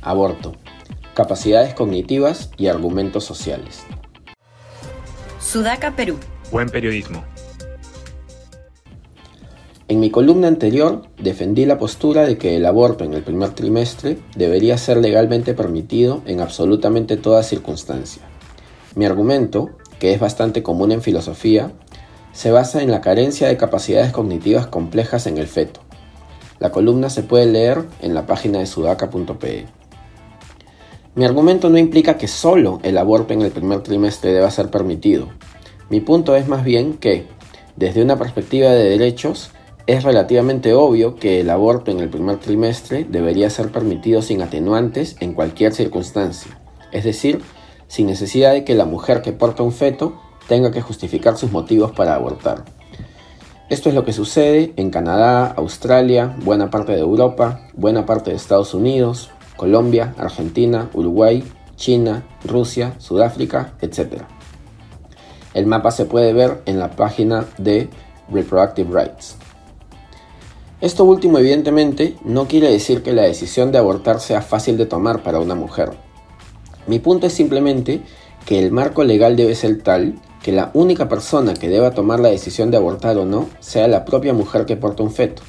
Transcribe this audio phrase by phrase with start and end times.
[0.00, 0.54] Aborto.
[1.14, 3.84] Capacidades cognitivas y argumentos sociales.
[5.40, 6.18] Sudaca, Perú.
[6.50, 7.24] Buen periodismo.
[9.88, 14.16] En mi columna anterior defendí la postura de que el aborto en el primer trimestre
[14.36, 18.22] debería ser legalmente permitido en absolutamente toda circunstancia.
[18.94, 21.72] Mi argumento, que es bastante común en filosofía,
[22.32, 25.80] se basa en la carencia de capacidades cognitivas complejas en el feto.
[26.58, 29.66] La columna se puede leer en la página de sudaca.pe.
[31.14, 35.28] Mi argumento no implica que solo el aborto en el primer trimestre deba ser permitido.
[35.90, 37.26] Mi punto es más bien que,
[37.76, 39.50] desde una perspectiva de derechos,
[39.86, 45.16] es relativamente obvio que el aborto en el primer trimestre debería ser permitido sin atenuantes
[45.20, 46.58] en cualquier circunstancia,
[46.92, 47.42] es decir,
[47.88, 50.18] sin necesidad de que la mujer que porta un feto
[50.48, 52.64] tenga que justificar sus motivos para abortar.
[53.68, 58.36] Esto es lo que sucede en Canadá, Australia, buena parte de Europa, buena parte de
[58.36, 61.44] Estados Unidos, Colombia, Argentina, Uruguay,
[61.76, 64.22] China, Rusia, Sudáfrica, etc.
[65.54, 67.88] El mapa se puede ver en la página de
[68.30, 69.36] Reproductive Rights.
[70.80, 75.22] Esto último evidentemente no quiere decir que la decisión de abortar sea fácil de tomar
[75.22, 75.90] para una mujer.
[76.86, 78.02] Mi punto es simplemente
[78.46, 82.30] que el marco legal debe ser tal que la única persona que deba tomar la
[82.30, 85.42] decisión de abortar o no sea la propia mujer que porta un feto.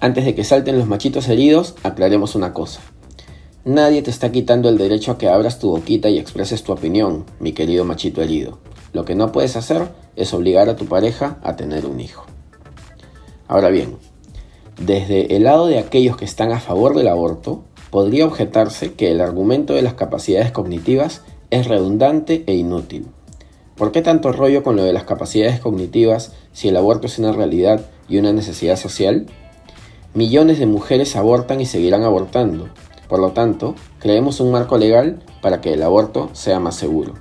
[0.00, 2.80] Antes de que salten los machitos heridos, aclaremos una cosa.
[3.64, 7.24] Nadie te está quitando el derecho a que abras tu boquita y expreses tu opinión,
[7.40, 8.58] mi querido machito herido.
[8.92, 12.26] Lo que no puedes hacer es obligar a tu pareja a tener un hijo.
[13.48, 13.96] Ahora bien,
[14.80, 19.20] desde el lado de aquellos que están a favor del aborto, podría objetarse que el
[19.20, 23.06] argumento de las capacidades cognitivas es redundante e inútil.
[23.74, 27.32] ¿Por qué tanto rollo con lo de las capacidades cognitivas si el aborto es una
[27.32, 29.26] realidad y una necesidad social?
[30.18, 32.68] Millones de mujeres abortan y seguirán abortando.
[33.08, 37.14] Por lo tanto, creemos un marco legal para que el aborto sea más seguro.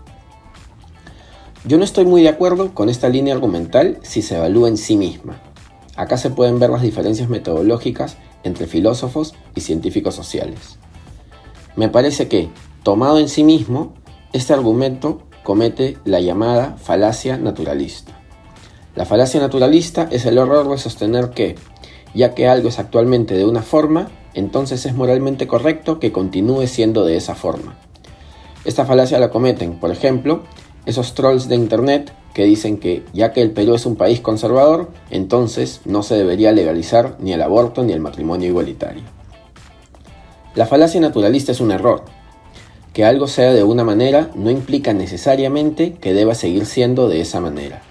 [1.64, 4.97] Yo no estoy muy de acuerdo con esta línea argumental si se evalúa en sí
[4.97, 5.40] misma.
[5.96, 10.79] Acá se pueden ver las diferencias metodológicas entre filósofos y científicos sociales.
[11.75, 12.50] Me parece que,
[12.81, 13.94] tomado en sí mismo,
[14.34, 18.14] este argumento comete la llamada falacia naturalista.
[18.96, 21.58] La falacia naturalista es el error de sostener que,
[22.13, 27.06] ya que algo es actualmente de una forma, entonces es moralmente correcto que continúe siendo
[27.06, 27.78] de esa forma.
[28.66, 30.44] Esta falacia la cometen, por ejemplo,
[30.85, 34.91] esos trolls de Internet que dicen que ya que el Perú es un país conservador,
[35.09, 39.03] entonces no se debería legalizar ni el aborto ni el matrimonio igualitario.
[40.53, 42.03] La falacia naturalista es un error.
[42.94, 47.40] Que algo sea de una manera no implica necesariamente que deba seguir siendo de esa
[47.40, 47.81] manera.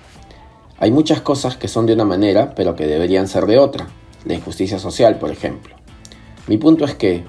[0.78, 3.88] Hay muchas cosas que son de una manera pero que deberían ser de otra,
[4.26, 5.74] la injusticia social por ejemplo.
[6.46, 7.24] Mi punto es que,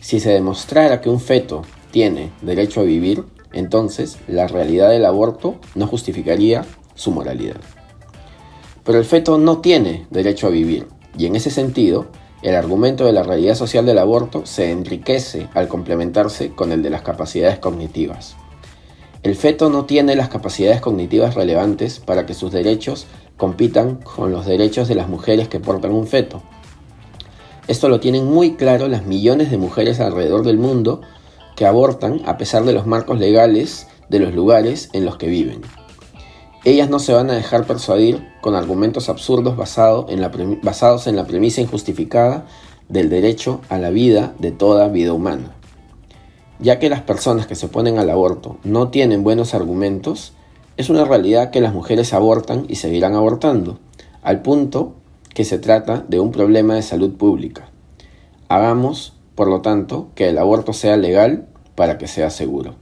[0.00, 5.56] si se demostrara que un feto tiene derecho a vivir, entonces la realidad del aborto
[5.74, 6.64] no justificaría
[6.94, 7.60] su moralidad.
[8.84, 12.06] Pero el feto no tiene derecho a vivir, y en ese sentido,
[12.42, 16.90] el argumento de la realidad social del aborto se enriquece al complementarse con el de
[16.90, 18.36] las capacidades cognitivas.
[19.22, 23.06] El feto no tiene las capacidades cognitivas relevantes para que sus derechos
[23.36, 26.42] compitan con los derechos de las mujeres que portan un feto.
[27.68, 31.02] Esto lo tienen muy claro las millones de mujeres alrededor del mundo
[31.54, 35.62] que abortan a pesar de los marcos legales de los lugares en los que viven.
[36.64, 42.46] Ellas no se van a dejar persuadir con argumentos absurdos basados en la premisa injustificada
[42.88, 45.61] del derecho a la vida de toda vida humana.
[46.62, 50.32] Ya que las personas que se oponen al aborto no tienen buenos argumentos,
[50.76, 53.78] es una realidad que las mujeres abortan y seguirán abortando,
[54.22, 54.94] al punto
[55.34, 57.68] que se trata de un problema de salud pública.
[58.48, 62.74] Hagamos por lo tanto, que el aborto sea legal para que sea seguro.